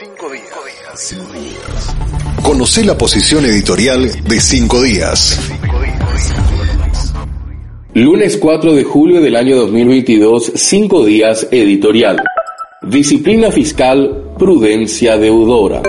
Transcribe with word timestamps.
Cinco 0.00 0.30
días. 0.30 1.94
Conoce 2.42 2.82
la 2.86 2.96
posición 2.96 3.44
editorial 3.44 4.24
de 4.24 4.40
Cinco 4.40 4.80
días. 4.80 5.38
Lunes 7.92 8.38
4 8.38 8.72
de 8.72 8.84
julio 8.84 9.20
del 9.20 9.36
año 9.36 9.56
2022, 9.56 10.52
Cinco 10.54 11.04
días 11.04 11.48
editorial. 11.50 12.16
Disciplina 12.80 13.50
fiscal, 13.50 14.32
prudencia 14.38 15.18
deudora. 15.18 15.82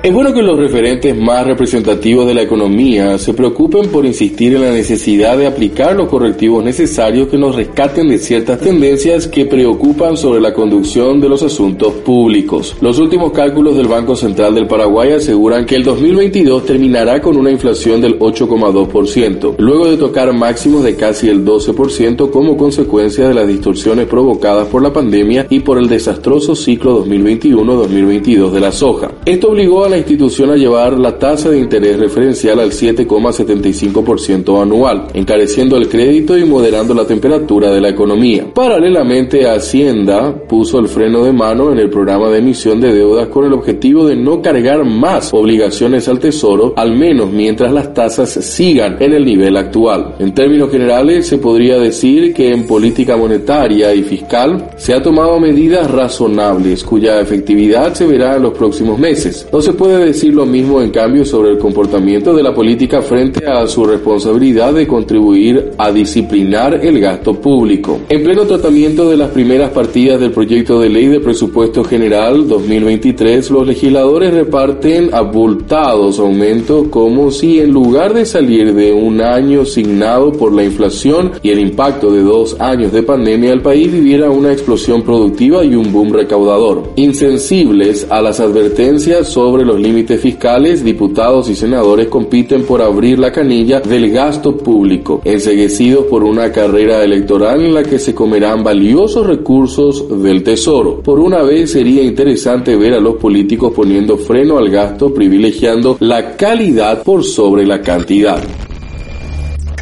Es 0.00 0.14
bueno 0.14 0.32
que 0.32 0.42
los 0.42 0.56
referentes 0.56 1.16
más 1.16 1.44
representativos 1.44 2.24
de 2.28 2.32
la 2.32 2.42
economía 2.42 3.18
se 3.18 3.34
preocupen 3.34 3.88
por 3.88 4.06
insistir 4.06 4.54
en 4.54 4.62
la 4.62 4.70
necesidad 4.70 5.36
de 5.36 5.48
aplicar 5.48 5.96
los 5.96 6.08
correctivos 6.08 6.62
necesarios 6.62 7.26
que 7.26 7.36
nos 7.36 7.56
rescaten 7.56 8.08
de 8.08 8.18
ciertas 8.18 8.60
tendencias 8.60 9.26
que 9.26 9.44
preocupan 9.44 10.16
sobre 10.16 10.40
la 10.40 10.54
conducción 10.54 11.20
de 11.20 11.28
los 11.28 11.42
asuntos 11.42 11.94
públicos. 11.94 12.76
Los 12.80 13.00
últimos 13.00 13.32
cálculos 13.32 13.76
del 13.76 13.88
Banco 13.88 14.14
Central 14.14 14.54
del 14.54 14.68
Paraguay 14.68 15.14
aseguran 15.14 15.66
que 15.66 15.74
el 15.74 15.82
2022 15.82 16.64
terminará 16.64 17.20
con 17.20 17.36
una 17.36 17.50
inflación 17.50 18.00
del 18.00 18.20
8,2%, 18.20 19.56
luego 19.58 19.90
de 19.90 19.96
tocar 19.96 20.32
máximos 20.32 20.84
de 20.84 20.94
casi 20.94 21.28
el 21.28 21.44
12% 21.44 22.30
como 22.30 22.56
consecuencia 22.56 23.26
de 23.26 23.34
las 23.34 23.48
distorsiones 23.48 24.06
provocadas 24.06 24.68
por 24.68 24.80
la 24.80 24.92
pandemia 24.92 25.48
y 25.50 25.58
por 25.58 25.76
el 25.76 25.88
desastroso 25.88 26.54
ciclo 26.54 27.04
2021-2022 27.04 28.50
de 28.52 28.60
la 28.60 28.70
soja. 28.70 29.10
Esto 29.26 29.50
obligó 29.50 29.84
a 29.84 29.87
la 29.88 29.98
institución 29.98 30.50
a 30.50 30.56
llevar 30.56 30.98
la 30.98 31.18
tasa 31.18 31.50
de 31.50 31.58
interés 31.58 31.98
referencial 31.98 32.60
al 32.60 32.70
7,75% 32.70 34.62
anual, 34.62 35.06
encareciendo 35.14 35.76
el 35.76 35.88
crédito 35.88 36.36
y 36.36 36.44
moderando 36.44 36.94
la 36.94 37.06
temperatura 37.06 37.70
de 37.70 37.80
la 37.80 37.88
economía. 37.88 38.46
Paralelamente, 38.52 39.48
Hacienda 39.48 40.34
puso 40.48 40.78
el 40.78 40.88
freno 40.88 41.24
de 41.24 41.32
mano 41.32 41.72
en 41.72 41.78
el 41.78 41.90
programa 41.90 42.28
de 42.28 42.38
emisión 42.38 42.80
de 42.80 42.92
deudas 42.92 43.28
con 43.28 43.44
el 43.44 43.52
objetivo 43.52 44.06
de 44.06 44.16
no 44.16 44.42
cargar 44.42 44.84
más 44.84 45.32
obligaciones 45.32 46.08
al 46.08 46.18
Tesoro, 46.18 46.74
al 46.76 46.96
menos 46.96 47.30
mientras 47.30 47.72
las 47.72 47.94
tasas 47.94 48.30
sigan 48.30 48.96
en 49.00 49.12
el 49.12 49.24
nivel 49.24 49.56
actual. 49.56 50.14
En 50.18 50.34
términos 50.34 50.70
generales, 50.70 51.26
se 51.26 51.38
podría 51.38 51.78
decir 51.78 52.34
que 52.34 52.52
en 52.52 52.66
política 52.66 53.16
monetaria 53.16 53.94
y 53.94 54.02
fiscal 54.02 54.70
se 54.76 54.94
ha 54.94 55.02
tomado 55.02 55.38
medidas 55.40 55.90
razonables 55.90 56.84
cuya 56.84 57.20
efectividad 57.20 57.94
se 57.94 58.06
verá 58.06 58.36
en 58.36 58.42
los 58.42 58.52
próximos 58.54 58.98
meses. 58.98 59.48
No 59.52 59.60
se 59.60 59.72
puede 59.78 60.06
decir 60.06 60.34
lo 60.34 60.44
mismo 60.44 60.82
en 60.82 60.90
cambio 60.90 61.24
sobre 61.24 61.52
el 61.52 61.58
comportamiento 61.58 62.34
de 62.34 62.42
la 62.42 62.52
política 62.52 63.00
frente 63.00 63.46
a 63.46 63.66
su 63.66 63.86
responsabilidad 63.86 64.74
de 64.74 64.86
contribuir 64.86 65.70
a 65.78 65.92
disciplinar 65.92 66.84
el 66.84 67.00
gasto 67.00 67.34
público. 67.34 68.00
En 68.08 68.24
pleno 68.24 68.42
tratamiento 68.42 69.08
de 69.08 69.16
las 69.16 69.30
primeras 69.30 69.70
partidas 69.70 70.20
del 70.20 70.32
proyecto 70.32 70.80
de 70.80 70.90
ley 70.90 71.06
de 71.06 71.20
presupuesto 71.20 71.84
general 71.84 72.48
2023, 72.48 73.50
los 73.50 73.66
legisladores 73.66 74.34
reparten 74.34 75.14
abultados 75.14 76.18
aumentos 76.18 76.88
como 76.88 77.30
si 77.30 77.60
en 77.60 77.70
lugar 77.70 78.12
de 78.14 78.26
salir 78.26 78.74
de 78.74 78.92
un 78.92 79.20
año 79.20 79.64
signado 79.64 80.32
por 80.32 80.52
la 80.52 80.64
inflación 80.64 81.32
y 81.42 81.50
el 81.50 81.60
impacto 81.60 82.10
de 82.10 82.22
dos 82.22 82.56
años 82.58 82.92
de 82.92 83.04
pandemia, 83.04 83.52
el 83.52 83.62
país 83.62 83.92
viviera 83.92 84.28
una 84.28 84.52
explosión 84.52 85.02
productiva 85.02 85.64
y 85.64 85.76
un 85.76 85.92
boom 85.92 86.12
recaudador. 86.12 86.82
Insensibles 86.96 88.08
a 88.10 88.20
las 88.20 88.40
advertencias 88.40 89.28
sobre 89.28 89.67
los 89.68 89.78
límites 89.78 90.20
fiscales, 90.20 90.82
diputados 90.82 91.48
y 91.48 91.54
senadores 91.54 92.08
compiten 92.08 92.64
por 92.64 92.82
abrir 92.82 93.18
la 93.18 93.30
canilla 93.30 93.80
del 93.80 94.10
gasto 94.10 94.56
público, 94.56 95.20
enseguecidos 95.24 96.06
por 96.06 96.24
una 96.24 96.50
carrera 96.50 97.04
electoral 97.04 97.64
en 97.64 97.74
la 97.74 97.82
que 97.82 97.98
se 97.98 98.14
comerán 98.14 98.64
valiosos 98.64 99.26
recursos 99.26 100.22
del 100.22 100.42
Tesoro. 100.42 101.00
Por 101.02 101.20
una 101.20 101.42
vez 101.42 101.72
sería 101.72 102.02
interesante 102.02 102.74
ver 102.76 102.94
a 102.94 103.00
los 103.00 103.16
políticos 103.16 103.72
poniendo 103.74 104.16
freno 104.16 104.58
al 104.58 104.70
gasto, 104.70 105.12
privilegiando 105.12 105.96
la 106.00 106.34
calidad 106.36 107.02
por 107.02 107.22
sobre 107.22 107.66
la 107.66 107.80
cantidad. 107.80 108.42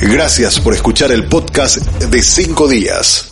Gracias 0.00 0.58
por 0.60 0.74
escuchar 0.74 1.12
el 1.12 1.24
podcast 1.24 1.78
de 2.02 2.22
Cinco 2.22 2.68
Días. 2.68 3.31